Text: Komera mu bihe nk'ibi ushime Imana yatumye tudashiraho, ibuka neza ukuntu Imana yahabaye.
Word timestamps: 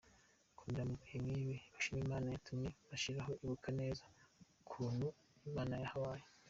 Komera 0.57 0.83
mu 0.89 0.95
bihe 1.01 1.15
nk'ibi 1.23 1.55
ushime 1.77 1.99
Imana 2.05 2.25
yatumye 2.33 2.67
tudashiraho, 2.77 3.31
ibuka 3.43 3.69
neza 3.79 4.03
ukuntu 4.61 5.05
Imana 5.47 5.73
yahabaye. 5.83 6.23